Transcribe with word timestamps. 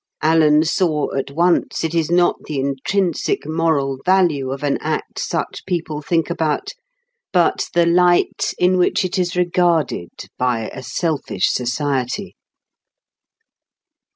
Alan 0.23 0.63
saw 0.63 1.13
at 1.15 1.29
once 1.29 1.83
it 1.83 1.93
is 1.93 2.09
not 2.09 2.45
the 2.45 2.59
intrinsic 2.59 3.45
moral 3.45 3.99
value 4.03 4.49
of 4.51 4.63
an 4.63 4.77
act 4.81 5.19
such 5.19 5.63
people 5.67 6.01
think 6.01 6.27
about, 6.27 6.71
but 7.31 7.69
the 7.75 7.85
light 7.85 8.55
in 8.57 8.79
which 8.79 9.05
it 9.05 9.19
is 9.19 9.35
regarded 9.35 10.09
by 10.39 10.69
a 10.69 10.81
selfish 10.81 11.51
society. 11.51 12.35